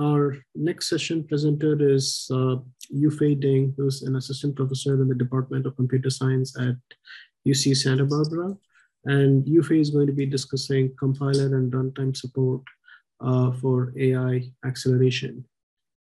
our 0.00 0.36
next 0.54 0.88
session 0.88 1.26
presenter 1.26 1.76
is 1.80 2.28
uh, 2.32 2.56
Yufei 2.94 3.38
Ding, 3.38 3.74
who's 3.76 4.02
an 4.02 4.16
assistant 4.16 4.56
professor 4.56 4.94
in 4.94 5.08
the 5.08 5.14
Department 5.14 5.66
of 5.66 5.76
Computer 5.76 6.10
Science 6.10 6.58
at 6.58 6.76
UC 7.46 7.76
Santa 7.76 8.04
Barbara. 8.06 8.56
And 9.04 9.44
Yufei 9.44 9.80
is 9.80 9.90
going 9.90 10.06
to 10.06 10.12
be 10.12 10.26
discussing 10.26 10.94
compiler 10.98 11.56
and 11.56 11.72
runtime 11.72 12.16
support 12.16 12.62
uh, 13.20 13.52
for 13.52 13.92
AI 13.98 14.50
acceleration. 14.64 15.44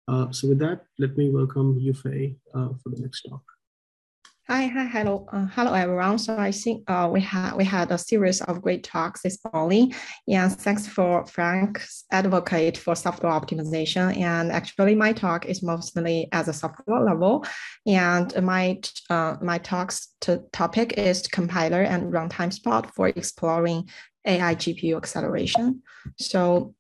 Uh, 0.08 0.30
so 0.32 0.48
with 0.48 0.58
that, 0.58 0.84
let 0.98 1.16
me 1.16 1.30
welcome 1.30 1.78
Yufei 1.78 2.36
uh, 2.54 2.68
for 2.82 2.88
the 2.88 3.00
next 3.00 3.22
talk. 3.22 3.42
Hi, 4.52 4.66
hi, 4.66 4.84
hello, 4.84 5.26
uh, 5.32 5.46
hello 5.54 5.72
everyone. 5.72 6.18
So 6.18 6.36
I 6.36 6.52
think 6.52 6.84
uh, 6.86 7.08
we 7.10 7.22
had 7.22 7.54
we 7.54 7.64
had 7.64 7.90
a 7.90 7.96
series 7.96 8.42
of 8.42 8.60
great 8.60 8.84
talks 8.84 9.22
this 9.22 9.38
morning, 9.50 9.94
and 10.28 10.52
thanks 10.52 10.86
for 10.86 11.24
Frank's 11.24 12.04
advocate 12.10 12.76
for 12.76 12.94
software 12.94 13.32
optimization. 13.32 14.14
And 14.18 14.52
actually, 14.52 14.94
my 14.94 15.14
talk 15.14 15.46
is 15.46 15.62
mostly 15.62 16.28
at 16.32 16.44
the 16.44 16.52
software 16.52 17.00
level, 17.00 17.46
and 17.86 18.30
my 18.42 18.78
uh, 19.08 19.36
my 19.40 19.56
talk's 19.56 20.08
topic 20.52 20.98
is 20.98 21.26
compiler 21.28 21.80
and 21.80 22.12
runtime 22.12 22.52
spot 22.52 22.94
for 22.94 23.08
exploring 23.08 23.88
AI 24.26 24.54
GPU 24.54 24.98
acceleration. 24.98 25.80
So 26.18 26.74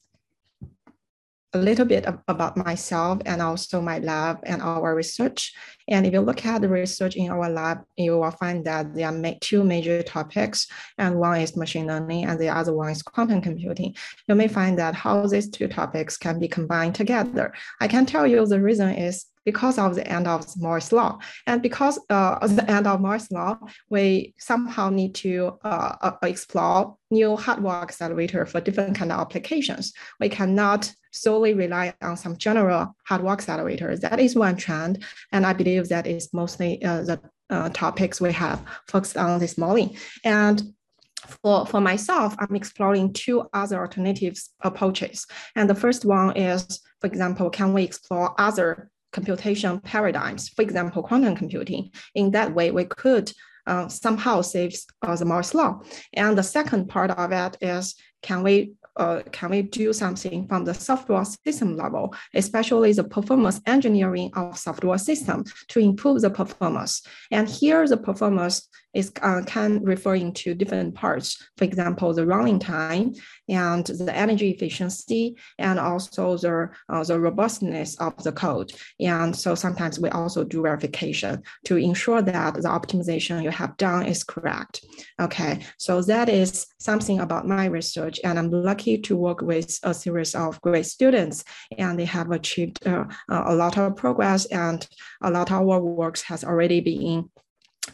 a 1.54 1.58
little 1.58 1.84
bit 1.84 2.04
about 2.28 2.56
myself 2.56 3.20
and 3.26 3.42
also 3.42 3.80
my 3.80 3.98
lab 3.98 4.38
and 4.44 4.62
our 4.62 4.94
research. 4.94 5.52
And 5.88 6.06
if 6.06 6.12
you 6.12 6.20
look 6.20 6.44
at 6.44 6.62
the 6.62 6.68
research 6.68 7.16
in 7.16 7.30
our 7.30 7.48
lab, 7.48 7.78
you 7.96 8.18
will 8.18 8.30
find 8.30 8.64
that 8.64 8.94
there 8.94 9.08
are 9.08 9.34
two 9.40 9.64
major 9.64 10.02
topics, 10.02 10.66
and 10.98 11.18
one 11.18 11.40
is 11.40 11.56
machine 11.56 11.86
learning, 11.86 12.24
and 12.24 12.38
the 12.38 12.48
other 12.48 12.74
one 12.74 12.90
is 12.90 13.02
quantum 13.02 13.40
computing. 13.40 13.94
You 14.28 14.34
may 14.34 14.48
find 14.48 14.78
that 14.78 14.94
how 14.94 15.26
these 15.26 15.48
two 15.48 15.68
topics 15.68 16.16
can 16.16 16.38
be 16.38 16.48
combined 16.48 16.94
together. 16.94 17.52
I 17.80 17.88
can 17.88 18.06
tell 18.06 18.26
you 18.26 18.46
the 18.46 18.60
reason 18.60 18.90
is 18.90 19.26
because 19.44 19.78
of 19.78 19.94
the 19.94 20.06
end 20.06 20.26
of 20.26 20.46
Moore's 20.56 20.92
law. 20.92 21.18
And 21.46 21.62
because 21.62 21.98
uh, 22.10 22.38
of 22.40 22.56
the 22.56 22.70
end 22.70 22.86
of 22.86 23.00
Moore's 23.00 23.30
law, 23.30 23.58
we 23.90 24.34
somehow 24.38 24.90
need 24.90 25.14
to 25.16 25.58
uh, 25.64 25.96
uh, 26.00 26.12
explore 26.22 26.96
new 27.10 27.36
hardware 27.36 27.82
accelerator 27.82 28.46
for 28.46 28.60
different 28.60 28.96
kind 28.96 29.12
of 29.12 29.20
applications. 29.20 29.92
We 30.20 30.28
cannot 30.28 30.92
solely 31.10 31.54
rely 31.54 31.92
on 32.00 32.16
some 32.16 32.36
general 32.36 32.96
hardware 33.04 33.36
accelerators. 33.36 34.00
That 34.00 34.20
is 34.20 34.36
one 34.36 34.56
trend. 34.56 35.04
And 35.32 35.46
I 35.46 35.52
believe 35.52 35.88
that 35.88 36.06
is 36.06 36.32
mostly 36.32 36.82
uh, 36.84 37.02
the 37.02 37.20
uh, 37.50 37.68
topics 37.70 38.20
we 38.20 38.32
have 38.32 38.62
focused 38.88 39.16
on 39.16 39.40
this 39.40 39.58
morning. 39.58 39.96
And 40.24 40.74
for, 41.42 41.66
for 41.66 41.80
myself, 41.80 42.34
I'm 42.38 42.56
exploring 42.56 43.12
two 43.12 43.48
other 43.52 43.80
alternatives 43.80 44.50
approaches. 44.62 45.26
And 45.54 45.68
the 45.68 45.74
first 45.74 46.04
one 46.04 46.36
is, 46.36 46.80
for 47.00 47.06
example, 47.06 47.50
can 47.50 47.72
we 47.72 47.84
explore 47.84 48.34
other 48.40 48.90
computation 49.12 49.78
paradigms, 49.80 50.48
for 50.48 50.62
example, 50.62 51.02
quantum 51.02 51.36
computing. 51.36 51.90
In 52.14 52.30
that 52.32 52.54
way, 52.54 52.70
we 52.70 52.84
could 52.86 53.32
uh, 53.66 53.86
somehow 53.88 54.40
save 54.40 54.74
uh, 55.02 55.14
the 55.14 55.24
Moore's 55.24 55.54
law. 55.54 55.82
And 56.14 56.36
the 56.36 56.42
second 56.42 56.88
part 56.88 57.10
of 57.10 57.30
it 57.30 57.56
is, 57.60 57.94
can 58.22 58.42
we 58.42 58.72
uh, 58.96 59.22
can 59.32 59.50
we 59.50 59.62
do 59.62 59.92
something 59.92 60.46
from 60.46 60.64
the 60.64 60.74
software 60.74 61.24
system 61.24 61.76
level, 61.76 62.14
especially 62.34 62.92
the 62.92 63.04
performance 63.04 63.60
engineering 63.66 64.30
of 64.34 64.58
software 64.58 64.98
system 64.98 65.44
to 65.68 65.80
improve 65.80 66.20
the 66.20 66.30
performance? 66.30 67.02
And 67.30 67.48
here 67.48 67.86
the 67.86 67.96
performance 67.96 68.68
is 68.94 69.10
uh, 69.22 69.40
can 69.46 69.82
referring 69.82 70.32
to 70.34 70.54
different 70.54 70.94
parts. 70.94 71.42
For 71.56 71.64
example, 71.64 72.12
the 72.12 72.26
running 72.26 72.58
time 72.58 73.14
and 73.48 73.86
the 73.86 74.14
energy 74.14 74.50
efficiency, 74.50 75.36
and 75.58 75.78
also 75.78 76.36
the 76.36 76.68
uh, 76.88 77.04
the 77.04 77.18
robustness 77.18 77.96
of 78.00 78.22
the 78.22 78.32
code. 78.32 78.72
And 79.00 79.34
so 79.34 79.54
sometimes 79.54 79.98
we 79.98 80.10
also 80.10 80.44
do 80.44 80.62
verification 80.62 81.42
to 81.64 81.76
ensure 81.76 82.22
that 82.22 82.54
the 82.54 82.68
optimization 82.68 83.42
you 83.42 83.50
have 83.50 83.76
done 83.76 84.06
is 84.06 84.24
correct. 84.24 84.84
Okay, 85.20 85.60
so 85.78 86.02
that 86.02 86.28
is 86.28 86.66
something 86.78 87.20
about 87.20 87.48
my 87.48 87.66
research, 87.66 88.20
and 88.24 88.38
I'm 88.38 88.50
lucky 88.50 88.81
to 88.82 89.16
work 89.16 89.40
with 89.42 89.78
a 89.82 89.94
series 89.94 90.34
of 90.34 90.60
great 90.60 90.86
students, 90.86 91.44
and 91.78 91.98
they 91.98 92.04
have 92.04 92.30
achieved 92.30 92.86
uh, 92.86 93.04
a 93.28 93.54
lot 93.54 93.78
of 93.78 93.96
progress, 93.96 94.44
and 94.46 94.86
a 95.22 95.30
lot 95.30 95.50
of 95.50 95.68
our 95.68 95.80
works 95.80 96.22
has 96.22 96.44
already 96.44 96.80
been 96.80 97.30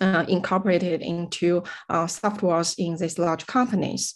uh, 0.01 0.25
incorporated 0.29 1.01
into 1.03 1.63
uh, 1.89 2.07
softwares 2.07 2.75
in 2.79 2.97
these 2.97 3.19
large 3.19 3.47
companies. 3.47 4.15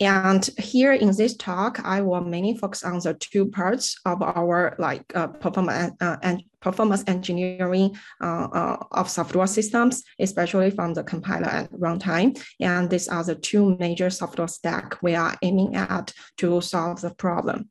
And 0.00 0.48
here 0.58 0.92
in 0.92 1.14
this 1.16 1.36
talk, 1.36 1.80
I 1.84 2.02
will 2.02 2.20
mainly 2.20 2.56
focus 2.56 2.84
on 2.84 3.00
the 3.00 3.14
two 3.14 3.50
parts 3.50 3.98
of 4.04 4.22
our 4.22 4.76
like 4.78 5.04
uh, 5.14 5.26
performance 5.26 5.94
uh, 6.00 6.16
and 6.22 6.44
performance 6.60 7.02
engineering 7.06 7.96
uh, 8.22 8.48
uh, 8.52 8.84
of 8.92 9.10
software 9.10 9.46
systems, 9.46 10.04
especially 10.20 10.70
from 10.70 10.94
the 10.94 11.02
compiler 11.02 11.48
and 11.48 11.68
runtime. 11.70 12.40
And 12.60 12.88
these 12.88 13.08
are 13.08 13.24
the 13.24 13.34
two 13.34 13.76
major 13.78 14.10
software 14.10 14.48
stack 14.48 15.02
we 15.02 15.16
are 15.16 15.36
aiming 15.42 15.74
at 15.74 16.12
to 16.38 16.60
solve 16.60 17.00
the 17.00 17.14
problem. 17.14 17.68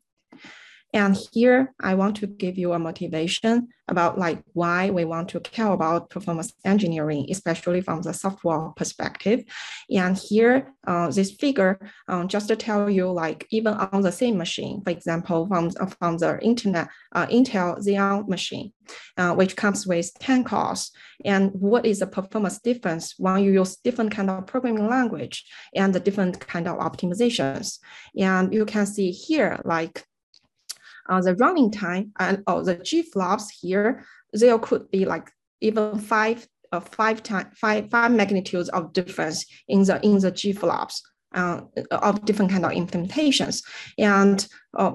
And 0.97 1.15
here 1.31 1.75
I 1.79 1.93
want 1.93 2.15
to 2.17 2.25
give 2.25 2.57
you 2.57 2.73
a 2.73 2.79
motivation 2.79 3.67
about 3.87 4.17
like 4.17 4.41
why 4.53 4.89
we 4.89 5.05
want 5.05 5.29
to 5.29 5.39
care 5.39 5.67
about 5.67 6.09
performance 6.09 6.51
engineering, 6.65 7.27
especially 7.29 7.81
from 7.81 8.01
the 8.01 8.13
software 8.13 8.69
perspective. 8.75 9.43
And 9.91 10.17
here, 10.17 10.73
uh, 10.87 11.11
this 11.11 11.33
figure 11.33 11.79
um, 12.07 12.27
just 12.27 12.47
to 12.47 12.55
tell 12.55 12.89
you 12.89 13.11
like 13.11 13.45
even 13.51 13.75
on 13.75 14.01
the 14.01 14.11
same 14.11 14.39
machine, 14.39 14.81
for 14.83 14.89
example, 14.89 15.47
from, 15.47 15.69
from 15.69 16.17
the 16.17 16.39
internet, 16.41 16.87
uh, 17.11 17.27
Intel 17.27 17.77
Xeon 17.77 18.27
machine, 18.27 18.73
uh, 19.17 19.35
which 19.35 19.55
comes 19.55 19.85
with 19.85 20.11
10 20.19 20.45
cores. 20.45 20.89
And 21.23 21.51
what 21.53 21.85
is 21.85 21.99
the 21.99 22.07
performance 22.07 22.57
difference 22.57 23.13
when 23.19 23.43
you 23.43 23.51
use 23.51 23.75
different 23.83 24.09
kind 24.09 24.31
of 24.31 24.47
programming 24.47 24.87
language 24.87 25.45
and 25.75 25.93
the 25.93 25.99
different 25.99 26.39
kind 26.39 26.67
of 26.67 26.79
optimizations. 26.79 27.77
And 28.17 28.51
you 28.51 28.65
can 28.65 28.87
see 28.87 29.11
here, 29.11 29.61
like 29.63 30.03
uh, 31.09 31.21
the 31.21 31.35
running 31.35 31.71
time 31.71 32.11
and 32.19 32.43
oh, 32.47 32.63
the 32.63 32.75
G 32.75 33.01
flops 33.01 33.49
here, 33.49 34.03
there 34.33 34.59
could 34.59 34.89
be 34.91 35.05
like 35.05 35.31
even 35.61 35.99
five 35.99 36.47
uh, 36.71 36.79
five 36.79 37.23
time 37.23 37.49
five 37.55 37.89
five 37.89 38.11
magnitudes 38.11 38.69
of 38.69 38.93
difference 38.93 39.45
in 39.67 39.83
the 39.83 39.99
in 40.05 40.19
the 40.19 40.31
G 40.31 40.53
flops 40.53 41.01
uh, 41.33 41.61
of 41.91 42.25
different 42.25 42.51
kind 42.51 42.65
of 42.65 42.71
implementations. 42.71 43.63
And 43.97 44.45
uh, 44.77 44.91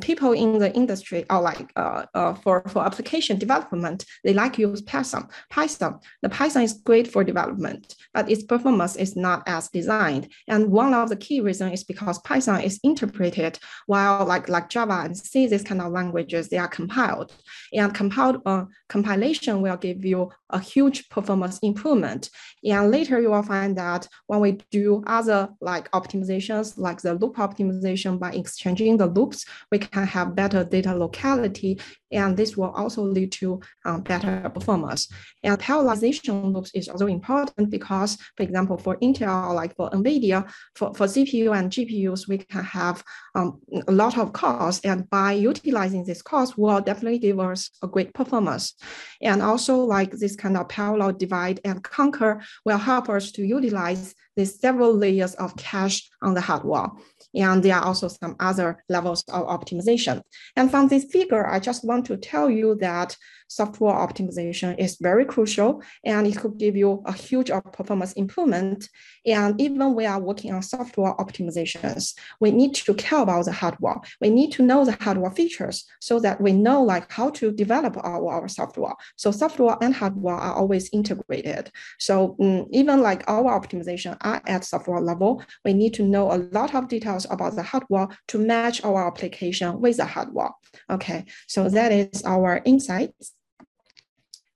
people 0.00 0.32
in 0.32 0.58
the 0.58 0.74
industry 0.74 1.24
are 1.30 1.40
like 1.40 1.72
uh, 1.76 2.04
uh, 2.14 2.34
for 2.34 2.62
for 2.68 2.84
application 2.84 3.38
development, 3.38 4.04
they 4.24 4.34
like 4.34 4.58
use 4.58 4.82
Python. 4.82 5.28
Python, 5.48 5.98
the 6.22 6.28
Python 6.28 6.62
is 6.62 6.74
great 6.74 7.08
for 7.08 7.24
development, 7.24 7.94
but 8.12 8.30
its 8.30 8.42
performance 8.42 8.96
is 8.96 9.16
not 9.16 9.42
as 9.46 9.68
designed. 9.68 10.28
And 10.48 10.70
one 10.70 10.92
of 10.92 11.08
the 11.08 11.16
key 11.16 11.40
reasons 11.40 11.80
is 11.80 11.84
because 11.84 12.18
Python 12.20 12.60
is 12.60 12.78
interpreted 12.82 13.58
while 13.86 14.26
like 14.26 14.48
like 14.48 14.68
Java 14.68 15.02
and 15.04 15.16
C, 15.16 15.46
these 15.46 15.64
kind 15.64 15.80
of 15.80 15.92
languages, 15.92 16.48
they 16.48 16.58
are 16.58 16.68
compiled. 16.68 17.34
And 17.72 17.94
compiled 17.94 18.42
uh, 18.44 18.64
compilation 18.88 19.62
will 19.62 19.76
give 19.76 20.04
you 20.04 20.30
a 20.50 20.58
huge 20.58 21.08
performance 21.08 21.58
improvement. 21.60 22.28
And 22.64 22.90
later 22.90 23.20
you 23.20 23.30
will 23.30 23.42
find 23.42 23.76
that 23.78 24.06
when 24.26 24.40
we 24.40 24.60
do 24.70 25.02
other 25.06 25.48
like 25.60 25.90
optimizations, 25.92 26.76
like 26.76 27.00
the 27.00 27.14
loop 27.14 27.36
optimization 27.36 28.18
by 28.18 28.32
exchanging 28.32 28.98
the 28.98 29.06
loops, 29.06 29.46
we 29.70 29.78
can 29.78 30.06
have 30.06 30.34
better 30.34 30.64
data 30.64 30.94
locality, 30.94 31.80
and 32.12 32.36
this 32.36 32.56
will 32.56 32.70
also 32.70 33.02
lead 33.02 33.32
to 33.32 33.60
um, 33.84 34.02
better 34.02 34.50
performance. 34.50 35.08
And 35.42 35.58
parallelization 35.58 36.52
loops 36.52 36.70
is 36.74 36.88
also 36.88 37.06
important 37.06 37.70
because, 37.70 38.16
for 38.36 38.42
example, 38.42 38.76
for 38.76 38.96
Intel, 38.96 39.54
like 39.54 39.74
for 39.76 39.90
NVIDIA, 39.90 40.50
for, 40.74 40.94
for 40.94 41.06
CPU 41.06 41.56
and 41.56 41.70
GPUs, 41.70 42.28
we 42.28 42.38
can 42.38 42.64
have 42.64 43.02
um, 43.34 43.60
a 43.88 43.92
lot 43.92 44.18
of 44.18 44.32
costs, 44.32 44.84
and 44.84 45.08
by 45.10 45.32
utilizing 45.32 46.04
this 46.04 46.22
cost, 46.22 46.58
will 46.58 46.80
definitely 46.80 47.18
give 47.18 47.38
us 47.38 47.70
a 47.82 47.88
great 47.88 48.12
performance. 48.14 48.74
And 49.22 49.42
also 49.42 49.76
like 49.76 50.12
this 50.12 50.36
kind 50.36 50.56
of 50.56 50.68
parallel 50.68 51.12
divide 51.12 51.60
and 51.64 51.82
conquer 51.82 52.42
will 52.64 52.78
help 52.78 53.08
us 53.08 53.32
to 53.32 53.42
utilize 53.46 54.14
these 54.36 54.58
several 54.58 54.94
layers 54.94 55.34
of 55.34 55.56
cache 55.56 56.08
on 56.22 56.34
the 56.34 56.40
hardware. 56.40 56.88
And 57.34 57.62
there 57.62 57.76
are 57.76 57.84
also 57.84 58.08
some 58.08 58.36
other 58.40 58.82
levels 58.88 59.22
of 59.28 59.46
optimization. 59.46 60.22
And 60.56 60.70
from 60.70 60.88
this 60.88 61.04
figure, 61.04 61.46
I 61.46 61.60
just 61.60 61.84
want 61.84 61.99
to 62.04 62.16
tell 62.16 62.50
you 62.50 62.74
that 62.76 63.16
software 63.50 63.94
optimization 63.94 64.78
is 64.78 64.96
very 65.00 65.24
crucial 65.24 65.82
and 66.04 66.26
it 66.26 66.36
could 66.38 66.56
give 66.56 66.76
you 66.76 67.02
a 67.04 67.12
huge 67.12 67.50
performance 67.72 68.12
improvement. 68.12 68.88
And 69.26 69.60
even 69.60 69.94
we 69.94 70.06
are 70.06 70.20
working 70.20 70.54
on 70.54 70.62
software 70.62 71.14
optimizations, 71.14 72.14
we 72.38 72.52
need 72.52 72.74
to 72.76 72.94
care 72.94 73.22
about 73.22 73.46
the 73.46 73.52
hardware. 73.52 74.00
We 74.20 74.30
need 74.30 74.52
to 74.52 74.62
know 74.62 74.84
the 74.84 74.96
hardware 75.00 75.32
features 75.32 75.84
so 76.00 76.20
that 76.20 76.40
we 76.40 76.52
know 76.52 76.82
like 76.82 77.10
how 77.10 77.30
to 77.30 77.50
develop 77.50 77.96
our, 77.96 78.28
our 78.30 78.48
software. 78.48 78.94
So 79.16 79.32
software 79.32 79.76
and 79.82 79.94
hardware 79.94 80.36
are 80.36 80.54
always 80.54 80.88
integrated. 80.92 81.72
So 81.98 82.36
um, 82.40 82.66
even 82.70 83.02
like 83.02 83.28
our 83.28 83.60
optimization 83.60 84.16
are 84.20 84.40
at 84.46 84.64
software 84.64 85.00
level, 85.00 85.42
we 85.64 85.72
need 85.72 85.94
to 85.94 86.04
know 86.04 86.32
a 86.32 86.38
lot 86.52 86.74
of 86.74 86.88
details 86.88 87.26
about 87.28 87.56
the 87.56 87.64
hardware 87.64 88.08
to 88.28 88.38
match 88.38 88.84
our 88.84 89.08
application 89.08 89.80
with 89.80 89.96
the 89.96 90.04
hardware. 90.04 90.50
Okay, 90.88 91.24
so 91.48 91.68
that 91.68 91.90
is 91.90 92.22
our 92.24 92.62
insights. 92.64 93.34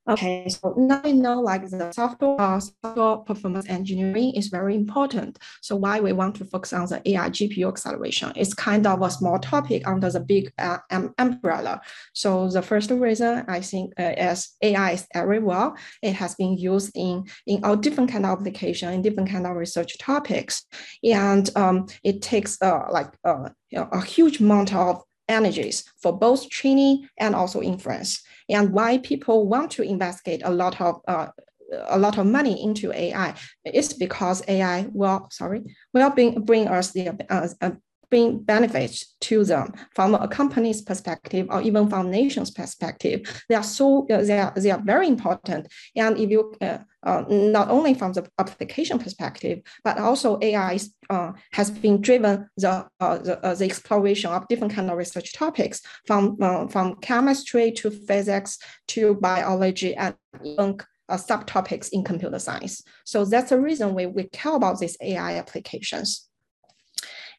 Okay, 0.06 0.46
so 0.50 0.74
now 0.76 1.00
we 1.02 1.14
know 1.14 1.40
like 1.40 1.66
the 1.70 1.90
software, 1.92 2.38
uh, 2.38 2.60
software 2.60 3.16
performance 3.16 3.66
engineering 3.70 4.34
is 4.34 4.48
very 4.48 4.74
important. 4.74 5.38
So 5.62 5.76
why 5.76 5.98
we 6.00 6.12
want 6.12 6.34
to 6.36 6.44
focus 6.44 6.74
on 6.74 6.86
the 6.86 7.00
AI 7.08 7.30
GPU 7.30 7.66
acceleration? 7.68 8.30
It's 8.36 8.52
kind 8.52 8.86
of 8.86 9.00
a 9.00 9.10
small 9.10 9.38
topic 9.38 9.88
under 9.88 10.10
the 10.10 10.20
big 10.20 10.52
uh, 10.58 10.78
umbrella. 11.16 11.80
So 12.12 12.50
the 12.50 12.60
first 12.60 12.90
reason 12.90 13.46
I 13.48 13.62
think 13.62 13.94
uh, 13.98 14.12
is 14.18 14.50
AI 14.60 14.90
is 14.92 15.06
everywhere. 15.14 15.72
It 16.02 16.12
has 16.12 16.34
been 16.34 16.58
used 16.58 16.92
in, 16.94 17.24
in 17.46 17.64
all 17.64 17.76
different 17.76 18.12
kind 18.12 18.26
of 18.26 18.38
application, 18.38 18.92
in 18.92 19.00
different 19.00 19.30
kind 19.30 19.46
of 19.46 19.56
research 19.56 19.96
topics. 19.96 20.66
And 21.02 21.48
um, 21.56 21.86
it 22.02 22.20
takes 22.20 22.60
uh, 22.60 22.88
like 22.90 23.08
uh, 23.24 23.48
you 23.70 23.88
a 23.90 24.04
huge 24.04 24.40
amount 24.40 24.74
of 24.74 25.02
energies 25.28 25.84
for 26.00 26.16
both 26.16 26.48
training 26.50 27.08
and 27.18 27.34
also 27.34 27.60
inference 27.62 28.22
and 28.48 28.72
why 28.72 28.98
people 28.98 29.48
want 29.48 29.70
to 29.70 29.82
investigate 29.82 30.42
a 30.44 30.50
lot 30.50 30.80
of 30.80 31.00
uh, 31.08 31.28
a 31.88 31.98
lot 31.98 32.18
of 32.18 32.26
money 32.26 32.62
into 32.62 32.92
AI 32.92 33.34
is 33.64 33.94
because 33.94 34.42
AI 34.48 34.86
will 34.92 35.26
sorry 35.30 35.62
will 35.92 36.10
bring 36.10 36.42
bring 36.42 36.68
us 36.68 36.92
the 36.92 37.08
uh, 37.30 37.48
uh, 37.60 37.70
bring 38.14 38.38
benefits 38.38 39.16
to 39.20 39.42
them 39.44 39.72
from 39.92 40.14
a 40.14 40.28
company's 40.28 40.80
perspective 40.80 41.48
or 41.50 41.60
even 41.62 41.88
from 41.90 42.12
nation's 42.12 42.52
perspective. 42.52 43.18
They 43.48 43.56
are 43.56 43.68
so 43.78 44.06
they 44.08 44.38
are 44.38 44.52
they 44.54 44.70
are 44.70 44.82
very 44.84 45.08
important. 45.08 45.66
And 45.96 46.16
if 46.16 46.30
you 46.30 46.54
uh, 46.60 46.78
uh, 47.02 47.24
not 47.28 47.70
only 47.70 47.92
from 47.94 48.12
the 48.12 48.24
application 48.38 49.00
perspective, 49.00 49.58
but 49.82 49.98
also 49.98 50.38
AI 50.40 50.78
uh, 51.10 51.32
has 51.52 51.72
been 51.72 52.00
driven 52.00 52.48
the 52.56 52.86
uh, 53.00 53.18
the, 53.18 53.34
uh, 53.44 53.54
the, 53.56 53.64
exploration 53.64 54.30
of 54.30 54.46
different 54.46 54.72
kind 54.72 54.90
of 54.90 54.96
research 54.96 55.32
topics 55.32 55.82
from 56.06 56.36
uh, 56.40 56.68
from 56.68 56.94
chemistry 57.00 57.72
to 57.72 57.90
physics 57.90 58.58
to 58.86 59.14
biology 59.14 59.92
and 59.96 60.14
even 60.44 60.78
uh, 61.08 61.16
subtopics 61.16 61.88
in 61.90 62.04
computer 62.04 62.38
science. 62.38 62.82
So 63.04 63.24
that's 63.24 63.50
the 63.50 63.60
reason 63.60 63.92
we, 63.92 64.06
we 64.06 64.24
care 64.24 64.54
about 64.54 64.78
these 64.78 64.96
AI 65.00 65.32
applications. 65.42 66.28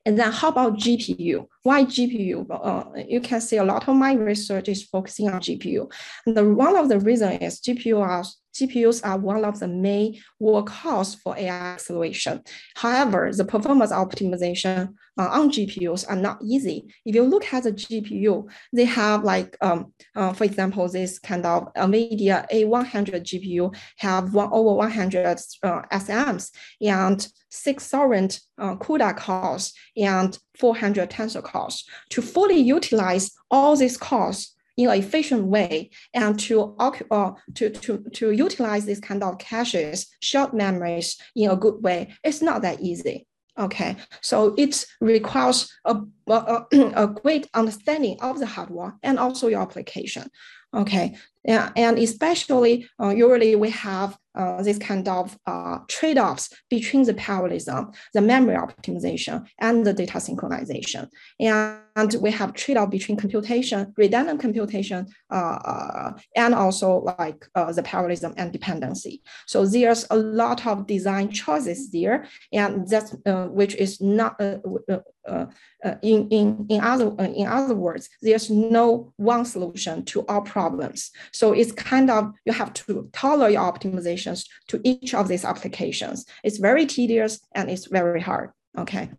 And 0.06 0.19
then 0.19 0.31
how 0.31 0.50
about 0.50 0.78
GPU? 0.78 1.48
Why 1.63 1.84
GPU? 1.84 2.46
Uh, 2.50 3.04
you 3.07 3.19
can 3.22 3.42
see 3.42 3.57
a 3.57 3.63
lot 3.63 3.88
of 3.88 3.96
my 3.96 4.13
research 4.13 4.69
is 4.69 4.84
focusing 4.84 5.30
on 5.30 5.42
GPU. 5.42 5.92
And 6.25 6.38
the, 6.38 6.48
one 6.48 6.75
of 6.75 6.90
the 6.90 7.00
reasons 7.00 7.42
is 7.42 7.60
GPU 7.60 8.00
are 8.00 8.24
GPUs 8.56 9.06
are 9.06 9.18
one 9.18 9.44
of 9.44 9.60
the 9.60 9.68
main 9.68 10.19
workhorse 10.42 11.18
for 11.22 11.38
AI 11.38 11.74
acceleration. 11.74 12.42
However, 12.75 13.31
the 13.31 13.46
performance 13.46 13.92
optimization 13.92 14.94
uh, 15.18 15.30
on 15.31 15.52
GPUs 15.52 16.10
are 16.10 16.16
not 16.16 16.40
easy. 16.42 16.86
If 17.06 17.16
you 17.16 17.24
look 17.24 17.54
at 17.54 17.63
the 17.63 17.74
GPU, 17.74 18.50
they 18.74 18.86
have 18.86 19.24
like, 19.24 19.57
um, 19.62 19.94
uh, 20.16 20.34
for 20.34 20.46
example, 20.46 20.88
this 20.88 21.19
kind 21.19 21.46
of 21.46 21.74
NVIDIA 21.74 22.50
A100 22.52 23.24
GPU 23.24 23.75
have 23.98 24.34
one 24.34 24.50
over 24.52 24.74
100 24.75 25.25
uh, 25.63 25.81
SMs 25.92 26.52
and 26.81 27.28
six 27.50 27.86
sovereign 27.86 28.30
uh, 28.57 28.75
CUDA 28.75 29.18
cores 29.18 29.74
and 29.98 30.38
400 30.57 31.10
tensor 31.10 31.44
cores. 31.44 31.84
To 32.12 32.22
fully 32.22 32.60
utilize 32.60 33.31
all 33.52 33.75
these 33.75 33.98
cores, 33.98 34.55
in 34.77 34.89
an 34.89 35.00
efficient 35.00 35.45
way 35.45 35.89
and 36.13 36.39
to, 36.39 36.75
uh, 36.80 37.31
to, 37.54 37.69
to, 37.69 38.04
to 38.13 38.31
utilize 38.31 38.86
this 38.86 39.00
kind 39.00 39.24
of 39.24 39.38
caches, 39.38 40.07
shared 40.22 40.54
memories 40.54 41.18
in 41.36 41.50
a 41.50 41.56
good 41.56 41.81
way, 41.81 42.13
it's 42.24 42.42
not 42.42 42.62
that 42.62 42.81
easy. 42.81 43.27
Okay, 43.57 43.95
so 44.19 44.54
it 44.57 44.86
requires 45.00 45.72
a, 45.86 45.95
a, 46.27 46.66
a 46.74 47.07
great 47.24 47.48
understanding 47.54 48.18
of 48.22 48.39
the 48.39 48.45
hardware 48.45 48.95
and 49.01 49.18
also 49.18 49.48
your 49.48 49.62
application. 49.62 50.30
Okay, 50.74 51.16
yeah, 51.45 51.71
and 51.78 51.98
especially 51.98 52.89
uh, 53.01 53.10
usually 53.10 53.56
we 53.56 53.69
have 53.69 54.18
uh, 54.36 54.62
this 54.62 54.78
kind 54.78 55.08
of 55.08 55.38
uh, 55.46 55.80
trade-offs 55.88 56.50
between 56.70 57.04
the 57.04 57.14
parallelism, 57.14 57.92
the 58.14 58.22
memory 58.22 58.56
optimization, 58.56 59.46
and 59.60 59.86
the 59.86 59.94
data 59.94 60.18
synchronization. 60.18 61.08
And 61.40 62.16
we 62.22 62.32
have 62.32 62.54
trade-off 62.54 62.90
between 62.90 63.18
computation, 63.18 63.94
redundant 63.98 64.42
computation, 64.42 65.08
uh, 65.32 65.58
uh, 65.74 66.12
and 66.36 66.54
also 66.54 67.00
like 67.18 67.46
uh, 67.56 67.72
the 67.72 67.84
parallelism 67.84 68.34
and 68.38 68.52
dependency. 68.52 69.22
So 69.48 69.66
there's 69.66 70.06
a 70.10 70.18
lot 70.18 70.66
of 70.68 70.88
design 70.88 71.31
choices 71.31 71.92
there, 71.92 72.28
and 72.52 72.88
that's 72.88 73.16
which 73.26 73.76
is 73.76 74.02
not 74.02 74.40
in, 76.02 76.28
in, 76.30 76.66
in, 76.70 76.81
other, 76.81 77.14
in 77.20 77.48
other 77.48 77.76
words, 77.76 78.10
there's 78.22 78.50
no 78.50 79.14
one 79.18 79.46
solution 79.46 80.04
to 80.06 80.26
all 80.28 80.42
problems. 80.42 81.12
So 81.31 81.54
it's 81.54 81.72
kind 81.72 82.10
of, 82.10 82.34
you 82.46 82.54
have 82.54 82.74
to 82.74 83.10
tailor 83.14 83.50
your 83.50 83.62
optimizations 84.25 84.48
to 84.68 84.81
each 84.83 85.13
of 85.13 85.27
these 85.27 85.45
applications. 85.45 86.25
It's 86.44 86.57
very 86.57 86.86
tedious 86.86 87.39
and 87.54 87.69
it's 87.69 87.88
very 87.88 88.22
hard, 88.22 88.51
okay? 88.77 89.10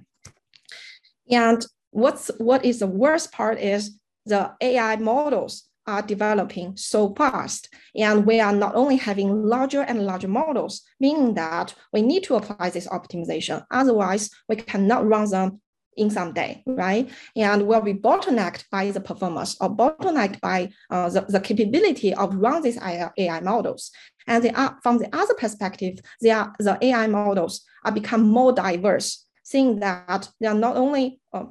And 1.31 1.64
what's, 1.91 2.31
what 2.38 2.64
is 2.64 2.79
the 2.81 2.87
worst 2.87 3.32
part 3.32 3.58
is 3.58 3.99
the 4.25 4.53
AI 4.61 4.97
models 4.97 5.64
are 5.87 6.03
developing 6.03 6.76
so 6.76 7.14
fast. 7.14 7.69
And 7.94 8.26
we 8.26 8.41
are 8.41 8.53
not 8.53 8.75
only 8.75 8.97
having 8.97 9.44
larger 9.44 9.82
and 9.82 10.05
larger 10.05 10.29
models, 10.29 10.82
meaning 10.99 11.35
that 11.35 11.75
we 11.93 12.02
need 12.02 12.25
to 12.25 12.35
apply 12.35 12.70
this 12.70 12.88
optimization. 12.88 13.64
Otherwise, 13.70 14.31
we 14.49 14.56
cannot 14.56 15.06
run 15.06 15.31
them 15.31 15.61
in 15.97 16.11
some 16.11 16.33
day, 16.33 16.63
right? 16.67 17.11
And 17.35 17.67
will 17.67 17.81
be 17.81 17.95
bottlenecked 17.95 18.65
by 18.71 18.91
the 18.91 19.01
performance 19.01 19.57
or 19.61 19.75
bottlenecked 19.75 20.41
by 20.41 20.71
uh, 20.91 21.09
the, 21.09 21.23
the 21.23 21.41
capability 21.41 22.15
of 22.15 22.35
run 22.35 22.63
these 22.63 22.79
AI 22.81 23.41
models. 23.41 23.91
And 24.27 24.43
they 24.43 24.51
are, 24.51 24.79
from 24.83 24.99
the 24.99 25.09
other 25.17 25.35
perspective, 25.35 25.99
they 26.21 26.31
are, 26.31 26.53
the 26.59 26.79
AI 26.81 27.07
models 27.07 27.65
are 27.85 27.93
become 27.93 28.23
more 28.23 28.53
diverse, 28.53 29.25
seeing 29.43 29.81
that 29.81 30.29
they 30.41 30.47
are 30.47 30.55
not 30.55 30.77
only 30.77 31.21
uh, 31.33 31.45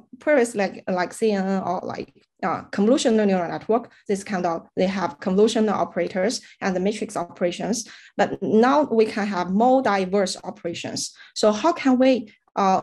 like, 0.54 0.84
like 0.88 1.10
CNN 1.12 1.66
or 1.66 1.80
like 1.82 2.12
uh, 2.42 2.62
convolutional 2.70 3.26
neural 3.26 3.48
network, 3.48 3.90
this 4.08 4.22
kind 4.22 4.44
of, 4.44 4.66
they 4.76 4.86
have 4.86 5.18
convolutional 5.20 5.72
operators 5.72 6.40
and 6.60 6.76
the 6.76 6.80
matrix 6.80 7.16
operations, 7.16 7.88
but 8.16 8.40
now 8.42 8.82
we 8.84 9.06
can 9.06 9.26
have 9.26 9.50
more 9.50 9.82
diverse 9.82 10.36
operations. 10.44 11.14
So 11.34 11.52
how 11.52 11.72
can 11.72 11.98
we 11.98 12.32
uh, 12.56 12.82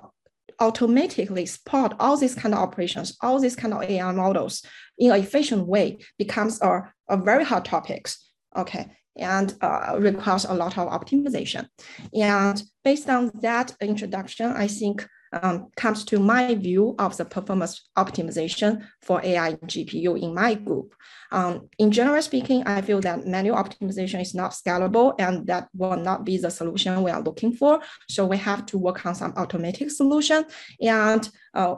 automatically 0.60 1.46
support 1.46 1.94
all 2.00 2.18
these 2.18 2.36
kind 2.36 2.54
of 2.54 2.60
operations, 2.60 3.18
all 3.22 3.40
these 3.40 3.56
kind 3.56 3.74
of 3.74 3.84
AI 3.84 4.12
models 4.12 4.66
in 4.98 5.12
an 5.12 5.20
efficient 5.20 5.68
way 5.68 5.98
becomes 6.18 6.62
a, 6.62 6.92
a 7.10 7.18
very 7.18 7.44
hot 7.44 7.66
topics. 7.66 8.30
Okay, 8.56 8.92
and 9.16 9.56
uh, 9.62 9.96
requires 9.98 10.46
a 10.46 10.54
lot 10.54 10.78
of 10.78 10.88
optimization. 10.90 11.68
And 12.14 12.62
based 12.84 13.10
on 13.10 13.32
that 13.42 13.76
introduction, 13.82 14.52
I 14.52 14.68
think 14.68 15.08
um, 15.42 15.70
comes 15.76 16.06
to 16.06 16.20
my 16.20 16.56
view 16.56 16.96
of 17.00 17.18
the 17.18 17.26
performance 17.26 17.90
optimization 17.98 18.86
for 19.02 19.24
AI 19.24 19.54
GPU 19.54 20.22
in 20.22 20.34
my 20.34 20.54
group. 20.54 20.94
Um, 21.34 21.68
in 21.80 21.92
general 21.92 22.22
speaking, 22.22 22.64
I 22.68 22.82
feel 22.82 23.02
that 23.02 23.26
manual 23.26 23.58
optimization 23.58 24.22
is 24.22 24.36
not 24.36 24.52
scalable 24.52 25.16
and 25.18 25.48
that 25.48 25.68
will 25.74 25.98
not 25.98 26.26
be 26.26 26.38
the 26.38 26.52
solution 26.52 27.02
we 27.02 27.10
are 27.10 27.22
looking 27.22 27.54
for. 27.54 27.82
So 28.08 28.28
we 28.28 28.38
have 28.38 28.68
to 28.68 28.78
work 28.78 29.04
on 29.06 29.16
some 29.16 29.34
automatic 29.36 29.90
solution. 29.90 30.46
And 30.80 31.28
uh, 31.56 31.76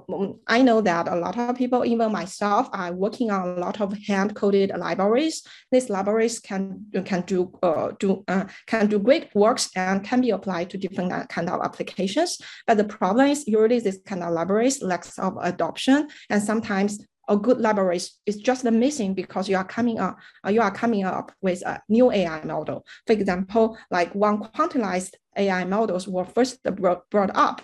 I 0.48 0.62
know 0.62 0.82
that 0.82 1.08
a 1.08 1.16
lot 1.16 1.38
of 1.38 1.56
people, 1.56 1.86
even 1.86 2.12
myself, 2.12 2.70
are 2.74 2.94
working 2.94 3.32
on 3.32 3.48
a 3.48 3.60
lot 3.60 3.80
of 3.80 3.98
hand-coded 4.06 4.72
libraries. 4.78 5.44
These 5.72 5.90
libraries 5.90 6.40
can 6.40 6.86
can 7.06 7.22
do 7.22 7.58
uh, 7.64 7.92
do 8.00 8.24
uh, 8.28 8.46
can 8.68 8.88
do 8.88 9.00
great 9.00 9.34
works 9.36 9.70
and 9.76 10.04
can 10.04 10.22
be 10.22 10.32
applied 10.32 10.70
to 10.72 10.78
different 10.78 11.30
kind 11.30 11.50
of 11.50 11.62
applications. 11.62 12.40
But 12.68 12.78
the 12.78 12.86
problem 12.86 13.28
is 13.28 13.45
usually 13.48 13.80
this 13.80 14.00
kind 14.06 14.24
of 14.24 14.34
libraries 14.34 14.82
lacks 14.82 15.18
of 15.20 15.38
adoption, 15.42 16.08
and 16.30 16.42
sometimes 16.42 17.06
a 17.28 17.38
good 17.38 17.60
library 17.60 18.00
is 18.26 18.38
just 18.38 18.64
missing 18.66 19.14
because 19.14 19.50
you 19.50 19.58
are 19.58 19.64
coming 19.64 20.00
up 20.00 20.18
uh, 20.46 20.50
you 20.50 20.62
are 20.62 20.72
coming 20.72 21.04
up 21.04 21.32
with 21.42 21.62
a 21.66 21.82
new 21.90 22.12
AI 22.12 22.44
model. 22.44 22.86
For 23.08 23.14
example, 23.14 23.78
like 23.90 24.14
one 24.14 24.44
quantized 24.44 25.14
AI 25.38 25.66
models 25.66 26.08
were 26.08 26.26
first 26.26 26.62
brought, 26.64 27.10
brought 27.10 27.36
up 27.36 27.62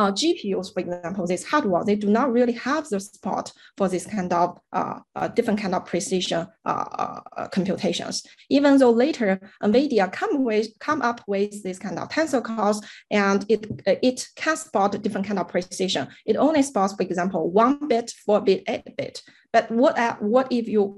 uh, 0.00 0.10
GPUs, 0.10 0.72
for 0.72 0.80
example, 0.80 1.26
this 1.26 1.44
hardware, 1.44 1.84
they 1.84 1.94
do 1.94 2.08
not 2.08 2.32
really 2.32 2.54
have 2.54 2.88
the 2.88 2.98
support 2.98 3.52
for 3.76 3.86
this 3.86 4.06
kind 4.06 4.32
of 4.32 4.58
uh, 4.72 5.00
uh, 5.14 5.28
different 5.28 5.60
kind 5.60 5.74
of 5.74 5.84
precision 5.84 6.46
uh, 6.64 7.20
uh, 7.36 7.48
computations. 7.48 8.22
Even 8.48 8.78
though 8.78 8.92
later 8.92 9.38
NVIDIA 9.62 10.10
come, 10.10 10.42
with, 10.42 10.68
come 10.78 11.02
up 11.02 11.20
with 11.26 11.62
this 11.62 11.78
kind 11.78 11.98
of 11.98 12.08
tensor 12.08 12.42
cores 12.42 12.80
and 13.10 13.44
it, 13.50 13.66
it 13.86 14.26
can 14.36 14.56
support 14.56 15.02
different 15.02 15.26
kind 15.26 15.38
of 15.38 15.48
precision. 15.48 16.08
It 16.24 16.36
only 16.36 16.62
supports, 16.62 16.94
for 16.94 17.02
example, 17.02 17.50
one 17.50 17.86
bit, 17.86 18.10
four 18.24 18.40
bit, 18.40 18.64
eight 18.68 18.96
bit. 18.96 19.20
But 19.52 19.70
what, 19.70 20.22
what 20.22 20.50
if 20.50 20.66
you, 20.66 20.96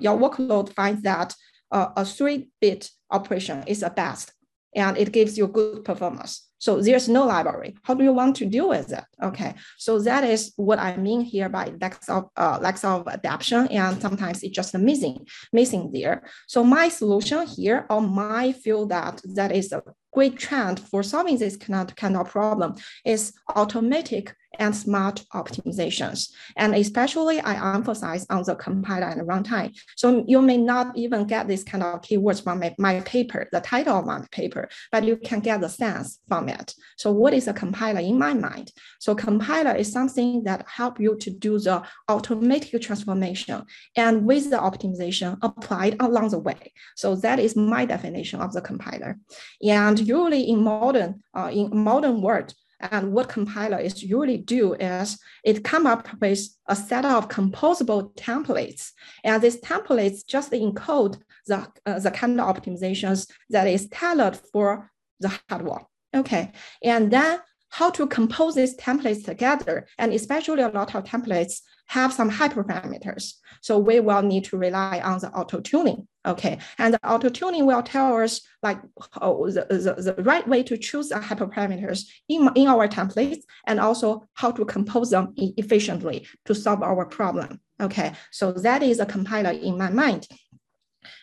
your 0.00 0.16
workload 0.18 0.72
finds 0.72 1.02
that 1.02 1.34
a 1.70 2.02
three 2.02 2.48
bit 2.62 2.88
operation 3.10 3.64
is 3.66 3.80
the 3.80 3.90
best 3.90 4.32
and 4.74 4.96
it 4.96 5.12
gives 5.12 5.36
you 5.36 5.48
good 5.48 5.84
performance? 5.84 6.47
So 6.58 6.80
there's 6.80 7.08
no 7.08 7.24
library. 7.26 7.76
How 7.82 7.94
do 7.94 8.04
you 8.04 8.12
want 8.12 8.36
to 8.36 8.46
deal 8.46 8.68
with 8.68 8.92
it? 8.92 9.04
Okay, 9.22 9.54
so 9.76 9.98
that 10.00 10.24
is 10.24 10.52
what 10.56 10.78
I 10.78 10.96
mean 10.96 11.20
here 11.20 11.48
by 11.48 11.72
lack 11.80 12.00
of 12.08 12.30
uh, 12.36 12.58
lack 12.60 12.82
of 12.84 13.06
adaptation, 13.08 13.68
and 13.68 14.00
sometimes 14.00 14.42
it's 14.42 14.54
just 14.54 14.74
missing 14.74 15.26
missing 15.52 15.90
there. 15.92 16.22
So 16.46 16.64
my 16.64 16.88
solution 16.88 17.46
here, 17.46 17.86
or 17.88 18.00
my 18.00 18.52
feel 18.52 18.86
that 18.86 19.20
that 19.34 19.52
is 19.52 19.72
a 19.72 19.82
great 20.12 20.38
trend 20.38 20.80
for 20.80 21.02
solving 21.02 21.38
this 21.38 21.56
kind 21.56 21.88
of, 21.88 21.94
kind 21.96 22.16
of 22.16 22.28
problem 22.28 22.74
is 23.04 23.32
automatic 23.54 24.34
and 24.58 24.74
smart 24.74 25.24
optimizations. 25.34 26.30
And 26.56 26.74
especially 26.74 27.40
I 27.40 27.74
emphasize 27.74 28.26
on 28.30 28.42
the 28.44 28.54
compiler 28.54 29.06
and 29.06 29.28
runtime. 29.28 29.76
So 29.96 30.24
you 30.26 30.40
may 30.40 30.56
not 30.56 30.96
even 30.96 31.26
get 31.26 31.48
this 31.48 31.62
kind 31.64 31.82
of 31.82 32.00
keywords 32.00 32.42
from 32.42 32.60
my, 32.60 32.74
my 32.78 33.00
paper, 33.00 33.48
the 33.52 33.60
title 33.60 33.98
of 33.98 34.06
my 34.06 34.24
paper, 34.30 34.68
but 34.90 35.04
you 35.04 35.16
can 35.16 35.40
get 35.40 35.60
the 35.60 35.68
sense 35.68 36.18
from 36.28 36.48
it. 36.48 36.74
So 36.96 37.12
what 37.12 37.34
is 37.34 37.48
a 37.48 37.52
compiler 37.52 38.00
in 38.00 38.18
my 38.18 38.34
mind? 38.34 38.72
So 38.98 39.14
compiler 39.14 39.74
is 39.74 39.92
something 39.92 40.44
that 40.44 40.66
help 40.68 41.00
you 41.00 41.16
to 41.18 41.30
do 41.30 41.58
the 41.58 41.82
automatic 42.08 42.80
transformation 42.82 43.64
and 43.96 44.24
with 44.24 44.50
the 44.50 44.56
optimization 44.56 45.38
applied 45.42 45.96
along 46.00 46.30
the 46.30 46.38
way. 46.38 46.72
So 46.96 47.16
that 47.16 47.38
is 47.38 47.56
my 47.56 47.84
definition 47.84 48.40
of 48.40 48.52
the 48.52 48.60
compiler. 48.60 49.18
And 49.62 49.98
usually 49.98 50.48
in 50.48 50.62
modern, 50.62 51.22
uh, 51.34 51.50
in 51.52 51.70
modern 51.76 52.22
world, 52.22 52.54
and 52.80 53.12
what 53.12 53.28
compiler 53.28 53.78
is 53.78 54.02
usually 54.02 54.38
do 54.38 54.74
is 54.74 55.18
it 55.44 55.64
come 55.64 55.86
up 55.86 56.08
with 56.20 56.48
a 56.68 56.76
set 56.76 57.04
of 57.04 57.28
composable 57.28 58.14
templates. 58.14 58.92
And 59.24 59.42
these 59.42 59.60
templates 59.60 60.24
just 60.24 60.52
encode 60.52 61.18
the, 61.46 61.66
uh, 61.86 61.98
the 61.98 62.10
kind 62.10 62.40
of 62.40 62.54
optimizations 62.54 63.28
that 63.50 63.66
is 63.66 63.88
tailored 63.88 64.36
for 64.52 64.90
the 65.18 65.36
hardware. 65.48 65.86
Okay. 66.14 66.52
And 66.82 67.10
then 67.10 67.40
how 67.70 67.90
to 67.90 68.06
compose 68.06 68.54
these 68.54 68.76
templates 68.76 69.24
together. 69.24 69.86
And 69.98 70.12
especially 70.12 70.62
a 70.62 70.68
lot 70.68 70.94
of 70.94 71.04
templates 71.04 71.60
have 71.86 72.12
some 72.12 72.30
hyperparameters. 72.30 73.34
So 73.60 73.78
we 73.78 74.00
will 74.00 74.22
need 74.22 74.44
to 74.44 74.58
rely 74.58 75.00
on 75.00 75.18
the 75.18 75.30
auto 75.30 75.60
tuning. 75.60 76.06
Okay, 76.26 76.58
and 76.76 76.92
the 76.92 77.08
auto 77.08 77.30
tuning 77.30 77.64
will 77.64 77.82
tell 77.82 78.18
us 78.18 78.42
like 78.62 78.78
oh, 79.20 79.50
the, 79.50 79.64
the, 79.70 80.12
the 80.14 80.22
right 80.22 80.46
way 80.46 80.62
to 80.64 80.76
choose 80.76 81.08
the 81.08 81.14
hyperparameters 81.14 82.04
in, 82.28 82.50
in 82.54 82.68
our 82.68 82.86
templates 82.86 83.44
and 83.66 83.80
also 83.80 84.28
how 84.34 84.50
to 84.50 84.64
compose 84.66 85.10
them 85.10 85.32
efficiently 85.36 86.26
to 86.44 86.54
solve 86.54 86.82
our 86.82 87.06
problem. 87.06 87.60
Okay, 87.80 88.12
so 88.30 88.52
that 88.52 88.82
is 88.82 88.98
a 89.00 89.06
compiler 89.06 89.50
in 89.50 89.78
my 89.78 89.88
mind. 89.88 90.26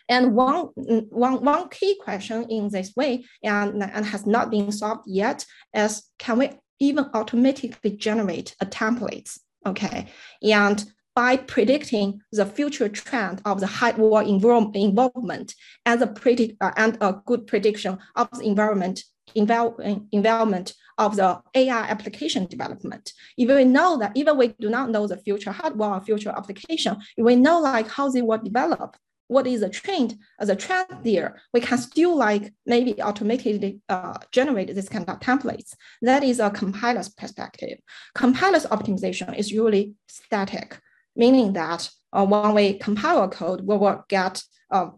And 0.08 0.34
one, 0.34 0.68
one, 0.74 1.44
one 1.44 1.68
key 1.68 1.98
question 2.02 2.46
in 2.50 2.68
this 2.68 2.94
way 2.96 3.24
and, 3.42 3.82
and 3.82 4.06
has 4.06 4.26
not 4.26 4.50
been 4.50 4.72
solved 4.72 5.04
yet 5.06 5.44
is 5.74 6.02
can 6.18 6.38
we 6.38 6.50
even 6.78 7.06
automatically 7.14 7.96
generate 7.96 8.54
a 8.60 8.66
template? 8.66 9.38
Okay, 9.66 10.06
and 10.42 10.84
by 11.16 11.38
predicting 11.38 12.20
the 12.30 12.44
future 12.44 12.90
trend 12.90 13.40
of 13.46 13.58
the 13.58 13.66
hardware 13.66 14.22
involvement 14.22 15.54
and 15.86 16.00
the 16.00 16.06
predict 16.06 16.56
uh, 16.60 16.72
and 16.76 16.98
a 17.00 17.14
good 17.24 17.46
prediction 17.46 17.98
of 18.14 18.28
the 18.32 18.42
environment 18.44 19.02
environment 19.34 20.74
of 20.98 21.16
the 21.16 21.40
AI 21.54 21.82
application 21.88 22.46
development. 22.46 23.12
If 23.36 23.48
we 23.48 23.64
know 23.64 23.98
that 23.98 24.12
even 24.14 24.38
we 24.38 24.48
do 24.60 24.70
not 24.70 24.90
know 24.90 25.06
the 25.06 25.16
future 25.16 25.52
hardware 25.52 25.90
or 25.90 26.00
future 26.00 26.30
application, 26.30 26.96
if 27.16 27.24
we 27.24 27.36
know 27.36 27.60
like 27.60 27.88
how 27.88 28.08
they 28.08 28.22
will 28.22 28.38
develop, 28.38 28.96
what 29.28 29.46
is 29.46 29.62
a 29.62 29.68
trend 29.68 30.16
as 30.38 30.48
a 30.48 30.56
trend 30.56 30.86
there, 31.02 31.40
we 31.52 31.60
can 31.60 31.78
still 31.78 32.16
like 32.16 32.52
maybe 32.64 33.00
automatically 33.02 33.80
uh, 33.88 34.14
generate 34.32 34.74
this 34.74 34.88
kind 34.88 35.08
of 35.08 35.20
templates. 35.20 35.74
That 36.02 36.22
is 36.22 36.40
a 36.40 36.50
compiler's 36.50 37.08
perspective. 37.08 37.78
Compiler's 38.14 38.66
optimization 38.66 39.36
is 39.36 39.50
usually 39.50 39.94
static, 40.06 40.78
meaning 41.14 41.52
that 41.54 41.90
uh, 42.12 42.24
when 42.24 42.54
we 42.54 42.74
compile 42.78 43.24
a 43.24 43.28
code, 43.28 43.62
we 43.62 43.76
will 43.76 44.04
get 44.08 44.42
uh, 44.70 44.90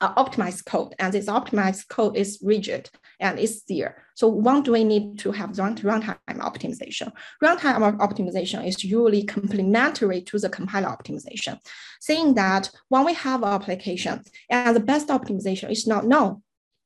optimized 0.00 0.64
code, 0.64 0.94
and 0.98 1.12
this 1.12 1.26
optimized 1.26 1.88
code 1.88 2.16
is 2.16 2.38
rigid 2.42 2.88
and 3.20 3.38
it's 3.38 3.62
there. 3.62 4.04
So 4.14 4.28
when 4.28 4.62
do 4.62 4.72
we 4.72 4.84
need 4.84 5.18
to 5.20 5.32
have 5.32 5.50
runtime 5.50 6.16
optimization? 6.28 7.12
Runtime 7.42 7.98
optimization 7.98 8.66
is 8.66 8.82
usually 8.84 9.24
complementary 9.24 10.22
to 10.22 10.38
the 10.38 10.48
compiler 10.48 10.88
optimization, 10.88 11.58
saying 12.00 12.34
that 12.34 12.70
when 12.88 13.04
we 13.04 13.14
have 13.14 13.42
an 13.42 13.48
application 13.48 14.22
and 14.50 14.74
the 14.74 14.80
best 14.80 15.08
optimization 15.08 15.70
is 15.70 15.86
not 15.86 16.06
known 16.06 16.42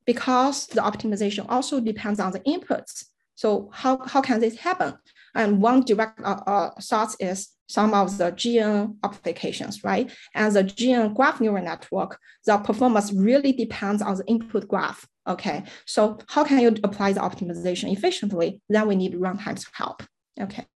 because 0.07 0.67
the 0.69 0.81
optimization 0.81 1.47
also 1.49 1.81
depends 1.81 2.21
on 2.21 2.33
the 2.33 2.41
inputs. 2.41 3.07
So 3.35 3.71
how, 3.73 3.99
how 4.05 4.21
can 4.21 4.41
this 4.41 4.57
happen? 4.57 4.95
And 5.35 5.63
one 5.63 5.83
direct 5.83 6.21
uh, 6.23 6.41
uh, 6.47 6.71
thought 6.81 7.15
is 7.19 7.49
some 7.73 7.95
of 7.95 8.19
the 8.19 8.33
GNN 8.33 8.97
applications, 9.03 9.83
right? 9.83 10.11
And 10.35 10.55
the 10.55 10.65
GNN 10.65 11.15
graph 11.15 11.41
neural 11.41 11.65
network, 11.65 12.19
the 12.45 12.59
performance 12.59 13.13
really 13.13 13.53
depends 13.53 14.03
on 14.03 14.17
the 14.17 14.27
input 14.27 14.69
graph. 14.69 15.07
Okay, 15.27 15.63
so 15.87 16.19
how 16.29 16.43
can 16.45 16.59
you 16.59 16.75
apply 16.83 17.13
the 17.13 17.21
optimization 17.21 17.93
efficiently? 17.93 18.61
Then 18.69 18.89
we 18.89 18.97
need 18.97 19.15
runtime's 19.15 19.67
help. 19.73 20.03
Okay. 20.41 20.67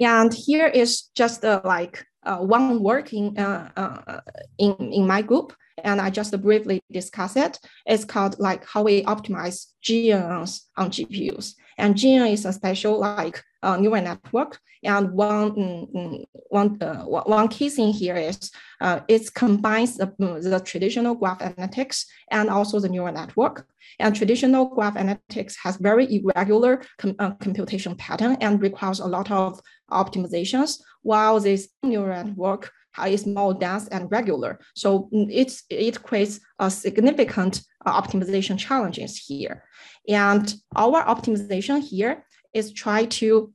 And 0.00 0.32
here 0.32 0.66
is 0.66 1.10
just 1.14 1.44
uh, 1.44 1.60
like 1.64 2.04
uh, 2.24 2.38
one 2.38 2.82
work 2.82 3.12
in, 3.12 3.36
uh, 3.38 3.70
uh, 3.76 4.20
in, 4.58 4.74
in 4.92 5.06
my 5.06 5.22
group, 5.22 5.54
and 5.82 6.00
I 6.00 6.10
just 6.10 6.40
briefly 6.40 6.80
discuss 6.90 7.36
it. 7.36 7.58
It's 7.86 8.04
called 8.04 8.36
like 8.38 8.64
how 8.64 8.82
we 8.84 9.02
optimize 9.04 9.66
GNNs 9.82 10.60
on 10.76 10.90
GPUs. 10.90 11.54
And 11.78 11.94
GNN 11.96 12.32
is 12.32 12.44
a 12.44 12.52
special 12.52 13.00
like 13.00 13.42
uh, 13.64 13.76
neural 13.76 14.02
network. 14.02 14.60
And 14.84 15.12
one, 15.12 15.52
mm, 15.52 16.24
one, 16.50 16.82
uh, 16.82 17.04
one 17.04 17.48
key 17.48 17.70
thing 17.70 17.92
here 17.92 18.16
is 18.16 18.50
uh, 18.82 19.00
it 19.08 19.32
combines 19.32 19.96
the, 19.96 20.08
mm, 20.20 20.42
the 20.42 20.60
traditional 20.60 21.14
graph 21.14 21.38
analytics 21.38 22.04
and 22.30 22.50
also 22.50 22.78
the 22.78 22.90
neural 22.90 23.14
network. 23.14 23.66
And 23.98 24.14
traditional 24.14 24.66
graph 24.66 24.94
analytics 24.94 25.54
has 25.62 25.76
very 25.76 26.06
irregular 26.16 26.82
com 26.98 27.14
uh, 27.18 27.32
computation 27.46 27.94
pattern 27.96 28.36
and 28.40 28.60
requires 28.60 29.00
a 29.00 29.06
lot 29.06 29.30
of 29.30 29.60
optimizations, 29.90 30.80
while 31.02 31.40
this 31.40 31.68
neural 31.82 32.24
network 32.24 32.70
is 33.08 33.26
more 33.26 33.54
dense 33.54 33.88
and 33.88 34.12
regular. 34.12 34.60
So 34.74 35.08
mm, 35.14 35.28
it's, 35.30 35.62
it 35.70 36.02
creates 36.02 36.40
a 36.58 36.70
significant 36.70 37.62
uh, 37.86 38.00
optimization 38.00 38.58
challenges 38.58 39.16
here. 39.16 39.64
And 40.08 40.54
our 40.76 41.02
optimization 41.04 41.80
here 41.80 42.24
is 42.54 42.72
try 42.72 43.04
to 43.06 43.52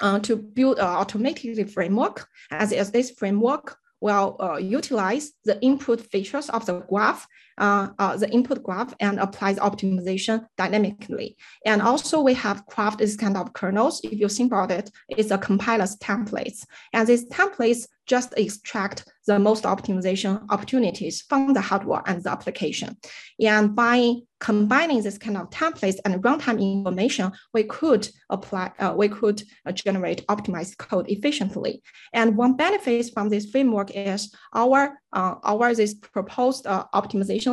uh, 0.00 0.18
to 0.20 0.36
build 0.36 0.78
an 0.78 0.86
automated 0.86 1.70
framework. 1.70 2.26
As, 2.50 2.72
as 2.72 2.90
this 2.90 3.10
framework 3.10 3.76
will 4.00 4.36
uh, 4.40 4.56
utilize 4.56 5.32
the 5.44 5.60
input 5.60 6.00
features 6.00 6.48
of 6.50 6.64
the 6.64 6.80
graph, 6.80 7.26
uh, 7.60 7.88
uh, 7.98 8.16
the 8.16 8.28
input 8.30 8.62
graph 8.62 8.92
and 8.98 9.20
applies 9.20 9.58
optimization 9.58 10.46
dynamically. 10.56 11.36
And 11.64 11.80
also 11.82 12.20
we 12.20 12.34
have 12.34 12.66
crafted 12.66 12.98
this 12.98 13.16
kind 13.16 13.36
of 13.36 13.52
kernels. 13.52 14.00
If 14.02 14.18
you 14.18 14.28
think 14.28 14.50
about 14.50 14.70
it, 14.70 14.90
it's 15.08 15.30
a 15.30 15.38
compiler's 15.38 15.96
templates. 15.98 16.64
And 16.92 17.06
these 17.06 17.28
templates 17.28 17.86
just 18.06 18.34
extract 18.36 19.04
the 19.26 19.38
most 19.38 19.62
optimization 19.64 20.44
opportunities 20.50 21.22
from 21.28 21.52
the 21.52 21.60
hardware 21.60 22.02
and 22.06 22.22
the 22.24 22.30
application. 22.30 22.96
And 23.40 23.76
by 23.76 24.14
combining 24.40 25.02
this 25.02 25.18
kind 25.18 25.36
of 25.36 25.50
templates 25.50 25.98
and 26.04 26.20
runtime 26.24 26.60
information, 26.60 27.30
we 27.54 27.62
could 27.64 28.08
apply, 28.30 28.72
uh, 28.80 28.94
we 28.96 29.08
could 29.08 29.42
uh, 29.66 29.70
generate 29.70 30.26
optimized 30.26 30.78
code 30.78 31.08
efficiently. 31.08 31.82
And 32.12 32.36
one 32.36 32.56
benefit 32.56 33.12
from 33.14 33.28
this 33.28 33.48
framework 33.50 33.90
is 33.94 34.34
our, 34.54 34.98
uh, 35.12 35.34
our 35.44 35.74
this 35.74 35.94
proposed 35.94 36.66
uh, 36.66 36.86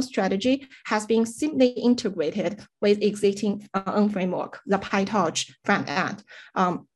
strategy 0.01 0.67
has 0.85 1.05
been 1.05 1.25
simply 1.25 1.67
integrated 1.67 2.61
with 2.81 3.01
existing 3.01 3.67
uh, 3.73 4.07
framework, 4.09 4.59
the 4.65 4.77
PyTorch 4.77 5.51
front 5.63 5.89
end. 5.89 6.23
Um, 6.55 6.87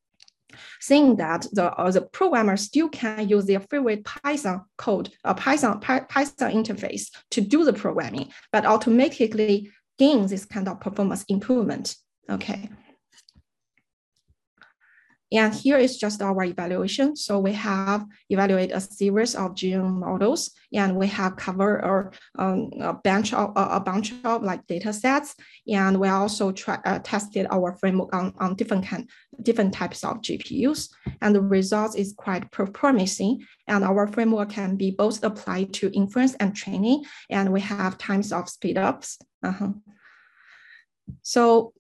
saying 0.79 1.15
that 1.15 1.47
the, 1.53 1.71
uh, 1.73 1.91
the 1.91 2.01
programmer 2.01 2.57
still 2.57 2.89
can 2.89 3.27
use 3.27 3.45
their 3.45 3.61
favorite 3.61 4.03
Python 4.03 4.65
code, 4.77 5.09
a 5.23 5.33
Python, 5.33 5.79
Python 5.79 6.51
interface 6.51 7.09
to 7.31 7.41
do 7.41 7.63
the 7.63 7.73
programming, 7.73 8.29
but 8.51 8.65
automatically 8.65 9.71
gain 9.97 10.27
this 10.27 10.45
kind 10.45 10.67
of 10.67 10.79
performance 10.79 11.23
improvement. 11.29 11.95
Okay. 12.29 12.69
And 15.31 15.53
here 15.53 15.77
is 15.77 15.97
just 15.97 16.21
our 16.21 16.43
evaluation. 16.43 17.15
So 17.15 17.39
we 17.39 17.53
have 17.53 18.05
evaluated 18.29 18.75
a 18.75 18.81
series 18.81 19.33
of 19.33 19.55
GNN 19.55 19.99
models, 19.99 20.51
and 20.73 20.97
we 20.97 21.07
have 21.07 21.37
covered 21.37 21.81
or, 21.83 22.11
um, 22.37 22.71
a 22.81 22.93
bunch 22.93 23.33
of 23.33 23.53
a 23.55 23.79
bunch 23.79 24.13
of 24.25 24.43
like 24.43 24.67
data 24.67 24.91
sets. 24.91 25.35
And 25.67 25.99
we 25.99 26.09
also 26.09 26.51
try, 26.51 26.79
uh, 26.85 26.99
tested 26.99 27.47
our 27.49 27.77
framework 27.77 28.13
on, 28.13 28.33
on 28.39 28.55
different 28.55 28.85
kind, 28.85 29.09
different 29.41 29.73
types 29.73 30.03
of 30.03 30.21
GPUs. 30.21 30.89
And 31.21 31.33
the 31.33 31.41
results 31.41 31.95
is 31.95 32.13
quite 32.17 32.51
promising. 32.51 33.45
And 33.67 33.83
our 33.85 34.07
framework 34.07 34.49
can 34.49 34.75
be 34.75 34.91
both 34.91 35.23
applied 35.23 35.73
to 35.75 35.91
inference 35.93 36.35
and 36.35 36.53
training. 36.53 37.05
And 37.29 37.53
we 37.53 37.61
have 37.61 37.97
times 37.97 38.33
of 38.33 38.49
speed 38.49 38.77
ups. 38.77 39.17
Uh 39.43 39.53
-huh. 39.53 39.73
So 41.23 41.73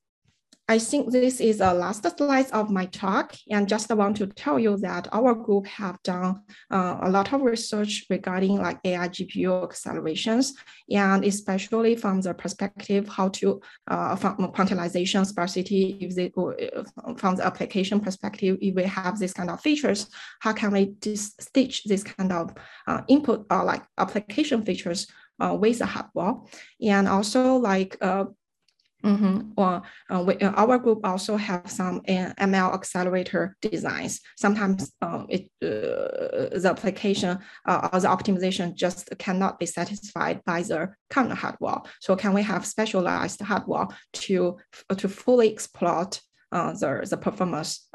I 0.71 0.79
think 0.79 1.11
this 1.11 1.41
is 1.41 1.57
the 1.57 1.73
last 1.73 2.05
slide 2.17 2.49
of 2.51 2.69
my 2.69 2.85
talk 2.85 3.35
and 3.49 3.67
just 3.67 3.89
want 3.89 4.15
to 4.15 4.27
tell 4.27 4.57
you 4.57 4.77
that 4.77 5.05
our 5.11 5.35
group 5.35 5.67
have 5.67 6.01
done 6.01 6.43
uh, 6.71 6.97
a 7.01 7.09
lot 7.09 7.33
of 7.33 7.41
research 7.41 8.05
regarding 8.09 8.55
like 8.55 8.79
AI 8.85 9.09
GPU 9.09 9.65
accelerations 9.65 10.53
and 10.89 11.25
especially 11.25 11.97
from 11.97 12.21
the 12.21 12.33
perspective 12.33 13.09
how 13.09 13.27
to 13.39 13.59
uh, 13.89 14.15
from 14.15 14.37
quantization 14.53 15.25
sparsity 15.25 15.97
if 15.99 16.15
they, 16.15 16.31
uh, 16.37 17.13
from 17.17 17.35
the 17.35 17.45
application 17.45 17.99
perspective 17.99 18.57
if 18.61 18.73
we 18.73 18.83
have 18.83 19.19
this 19.19 19.33
kind 19.33 19.49
of 19.49 19.59
features 19.59 20.07
how 20.39 20.53
can 20.53 20.71
we 20.71 20.95
stitch 21.15 21.83
this 21.83 22.01
kind 22.01 22.31
of 22.31 22.53
uh, 22.87 23.01
input 23.09 23.45
or 23.51 23.59
uh, 23.59 23.65
like 23.65 23.83
application 23.97 24.63
features 24.63 25.07
uh, 25.41 25.53
with 25.53 25.79
the 25.79 25.85
hardware? 25.85 26.35
And 26.81 27.07
also 27.07 27.55
like 27.57 27.97
uh, 27.99 28.25
Mm-hmm. 29.03 29.51
Well, 29.55 29.83
uh, 30.09 30.23
we, 30.25 30.35
uh, 30.37 30.51
our 30.51 30.77
group 30.77 30.99
also 31.03 31.35
have 31.37 31.69
some 31.69 32.01
uh, 32.07 32.33
ML 32.39 32.73
accelerator 32.73 33.55
designs. 33.61 34.21
Sometimes 34.37 34.91
uh, 35.01 35.23
it, 35.27 35.49
uh, 35.63 36.57
the 36.59 36.69
application 36.69 37.39
uh, 37.67 37.89
or 37.91 37.99
the 37.99 38.07
optimization 38.07 38.75
just 38.75 39.09
cannot 39.17 39.59
be 39.59 39.65
satisfied 39.65 40.43
by 40.45 40.61
the 40.61 40.89
current 41.09 41.33
hardware. 41.33 41.81
So 41.99 42.15
can 42.15 42.33
we 42.33 42.43
have 42.43 42.65
specialized 42.65 43.41
hardware 43.41 43.87
to 44.13 44.57
to 44.97 45.07
fully 45.09 45.51
exploit 45.51 46.21
the 46.51 47.07
the 47.09 47.17
performance 47.17 47.87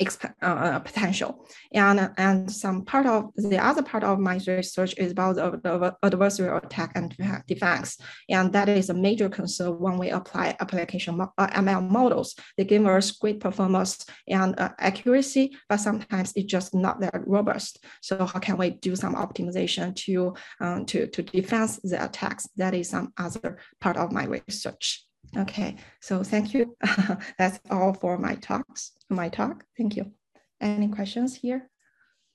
uh, 0.00 0.46
uh, 0.46 0.78
potential. 0.80 1.46
And, 1.72 2.10
and 2.16 2.50
some 2.50 2.84
part 2.84 3.06
of 3.06 3.30
the 3.36 3.58
other 3.58 3.82
part 3.82 4.04
of 4.04 4.18
my 4.18 4.40
research 4.46 4.94
is 4.98 5.12
about 5.12 5.36
the, 5.36 5.60
the 5.62 5.96
adversarial 6.02 6.64
attack 6.64 6.92
and 6.94 7.14
defense. 7.46 7.98
And 8.28 8.52
that 8.52 8.68
is 8.68 8.90
a 8.90 8.94
major 8.94 9.28
concern 9.28 9.78
when 9.78 9.98
we 9.98 10.10
apply 10.10 10.56
application 10.60 11.20
uh, 11.20 11.46
ML 11.48 11.88
models. 11.88 12.34
They 12.56 12.64
give 12.64 12.86
us 12.86 13.10
great 13.12 13.40
performance 13.40 14.04
and 14.28 14.58
uh, 14.58 14.70
accuracy, 14.78 15.56
but 15.68 15.78
sometimes 15.78 16.32
it's 16.36 16.50
just 16.50 16.74
not 16.74 17.00
that 17.00 17.26
robust. 17.26 17.84
So 18.00 18.26
how 18.26 18.38
can 18.38 18.56
we 18.56 18.70
do 18.70 18.96
some 18.96 19.14
optimization 19.14 19.94
to, 19.96 20.34
um, 20.60 20.86
to, 20.86 21.06
to 21.06 21.22
defend 21.22 21.78
the 21.84 22.04
attacks? 22.04 22.48
That 22.56 22.74
is 22.74 22.90
some 22.90 23.12
other 23.18 23.58
part 23.80 23.96
of 23.96 24.12
my 24.12 24.24
research. 24.24 25.06
Okay, 25.36 25.76
so 26.00 26.22
thank 26.22 26.52
you. 26.52 26.76
That's 27.38 27.58
all 27.70 27.94
for 27.94 28.18
my 28.18 28.34
talks, 28.36 28.92
my 29.08 29.28
talk. 29.28 29.64
Thank 29.78 29.96
you. 29.96 30.12
Any 30.60 30.88
questions 30.88 31.36
here? 31.36 31.70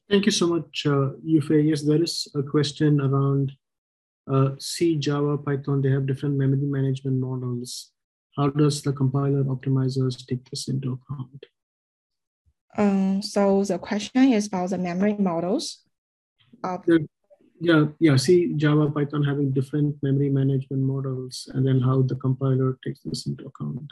Thank 0.09 0.25
you 0.25 0.31
so 0.31 0.47
much, 0.47 0.85
uh, 0.85 1.11
Yufei. 1.25 1.67
Yes, 1.67 1.83
there 1.83 2.01
is 2.01 2.27
a 2.35 2.41
question 2.41 2.99
around 3.01 3.51
uh, 4.31 4.51
C, 4.57 4.95
Java, 4.95 5.37
Python. 5.37 5.81
They 5.81 5.91
have 5.91 6.07
different 6.07 6.37
memory 6.37 6.65
management 6.65 7.19
models. 7.19 7.91
How 8.35 8.49
does 8.49 8.81
the 8.81 8.93
compiler 8.93 9.43
optimizers 9.43 10.25
take 10.25 10.49
this 10.49 10.67
into 10.67 10.99
account? 10.99 11.45
Um, 12.77 13.21
so 13.21 13.63
the 13.63 13.79
question 13.79 14.31
is 14.33 14.47
about 14.47 14.69
the 14.69 14.77
memory 14.77 15.15
models. 15.17 15.83
Of 16.63 16.85
yeah 17.59 17.85
yeah 17.99 18.15
see 18.15 18.53
java 18.55 18.89
python 18.91 19.23
having 19.23 19.51
different 19.51 19.95
memory 20.03 20.29
management 20.29 20.81
models 20.81 21.49
and 21.53 21.65
then 21.65 21.79
how 21.79 22.01
the 22.03 22.15
compiler 22.15 22.77
takes 22.83 23.01
this 23.01 23.25
into 23.25 23.45
account 23.45 23.91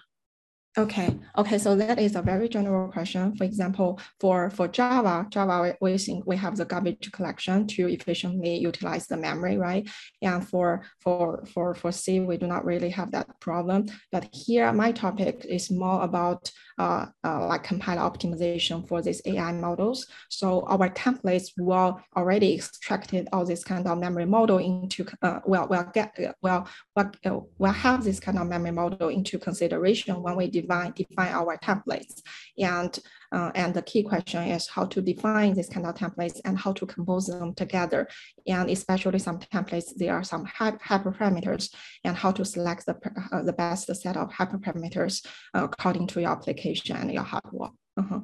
Okay, 0.77 1.17
okay, 1.37 1.57
so 1.57 1.73
that 1.77 1.99
is 1.99 2.17
a 2.17 2.21
very 2.21 2.49
general 2.49 2.91
question. 2.91 3.33
For 3.37 3.45
example, 3.45 3.97
for, 4.19 4.49
for 4.49 4.67
Java, 4.67 5.25
Java, 5.29 5.73
we 5.79 5.97
think 5.97 6.27
we 6.27 6.35
have 6.35 6.57
the 6.57 6.65
garbage 6.65 7.13
collection 7.13 7.65
to 7.67 7.87
efficiently 7.87 8.57
utilize 8.57 9.07
the 9.07 9.15
memory, 9.15 9.57
right? 9.57 9.89
And 10.21 10.45
for, 10.45 10.83
for, 10.99 11.45
for, 11.45 11.75
for 11.75 11.93
C, 11.93 12.19
we 12.19 12.35
do 12.35 12.45
not 12.45 12.65
really 12.65 12.89
have 12.89 13.11
that 13.11 13.39
problem. 13.39 13.85
But 14.11 14.27
here, 14.33 14.73
my 14.73 14.91
topic 14.91 15.45
is 15.47 15.71
more 15.71 16.03
about 16.03 16.51
uh, 16.77 17.05
uh, 17.23 17.47
like 17.47 17.63
compiler 17.63 18.01
optimization 18.01 18.87
for 18.87 19.01
these 19.01 19.21
AI 19.25 19.51
models. 19.51 20.07
So 20.29 20.61
our 20.67 20.89
templates 20.89 21.51
will 21.57 22.01
already 22.15 22.55
extracted 22.55 23.27
all 23.31 23.45
this 23.45 23.63
kind 23.63 23.87
of 23.87 23.97
memory 23.97 24.25
model 24.25 24.57
into, 24.57 25.05
uh, 25.21 25.39
well, 25.45 25.67
we'll 25.69 25.89
get, 25.93 26.17
well, 26.41 26.67
we'll, 26.95 27.49
we'll 27.57 27.71
have 27.71 28.03
this 28.03 28.19
kind 28.19 28.37
of 28.37 28.47
memory 28.47 28.71
model 28.71 29.09
into 29.09 29.39
consideration 29.39 30.21
when 30.21 30.35
we 30.35 30.49
define, 30.49 30.91
define 30.91 31.33
our 31.33 31.57
templates. 31.57 32.21
And, 32.57 32.97
uh, 33.31 33.51
and 33.55 33.73
the 33.73 33.81
key 33.81 34.03
question 34.03 34.43
is 34.43 34.67
how 34.67 34.85
to 34.85 35.01
define 35.01 35.53
this 35.53 35.69
kind 35.69 35.85
of 35.85 35.95
templates 35.95 36.39
and 36.45 36.57
how 36.57 36.73
to 36.73 36.85
compose 36.85 37.27
them 37.27 37.53
together. 37.53 38.07
And 38.47 38.69
especially 38.69 39.19
some 39.19 39.39
templates, 39.39 39.95
there 39.95 40.13
are 40.13 40.23
some 40.23 40.45
hyperparameters 40.45 41.73
and 42.03 42.15
how 42.15 42.31
to 42.31 42.45
select 42.45 42.85
the, 42.85 42.95
uh, 43.31 43.43
the 43.43 43.53
best 43.53 43.93
set 43.95 44.17
of 44.17 44.29
hyperparameters 44.31 45.25
uh, 45.53 45.63
according 45.63 46.07
to 46.07 46.21
your 46.21 46.31
application 46.31 46.95
and 46.95 47.11
your 47.11 47.23
hardware. 47.23 47.71
Uh-huh. 47.97 48.19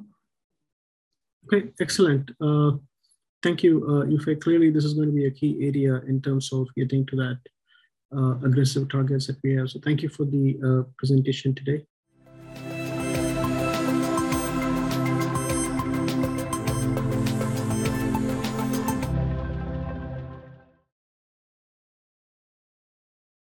Okay, 1.46 1.70
excellent. 1.80 2.30
Uh, 2.40 2.72
thank 3.42 3.62
you, 3.62 3.84
uh, 3.84 4.04
Yufei. 4.06 4.40
Clearly, 4.40 4.70
this 4.70 4.84
is 4.84 4.94
going 4.94 5.08
to 5.08 5.14
be 5.14 5.26
a 5.26 5.30
key 5.30 5.56
area 5.60 6.00
in 6.06 6.22
terms 6.22 6.52
of 6.52 6.68
getting 6.76 7.04
to 7.06 7.16
that 7.16 7.38
uh, 8.16 8.34
aggressive 8.46 8.88
targets 8.88 9.26
that 9.26 9.38
we 9.42 9.54
have. 9.54 9.70
So 9.70 9.80
thank 9.80 10.02
you 10.02 10.08
for 10.08 10.24
the 10.24 10.58
uh, 10.64 10.88
presentation 10.98 11.54
today. 11.54 11.84